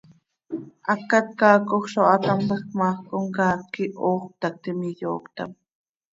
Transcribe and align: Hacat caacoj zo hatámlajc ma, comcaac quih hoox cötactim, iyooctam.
Hacat 0.87 1.27
caacoj 1.39 1.81
zo 1.93 2.01
hatámlajc 2.11 2.67
ma, 2.79 2.89
comcaac 3.07 3.61
quih 3.73 3.93
hoox 4.01 4.21
cötactim, 4.29 4.79
iyooctam. 4.91 5.51